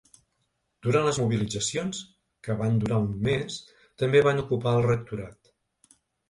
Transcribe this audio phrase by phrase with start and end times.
[0.85, 1.99] Durant les mobilitzacions,
[2.47, 3.59] que van durar un mes,
[4.05, 5.55] també van ocupar el rectorat.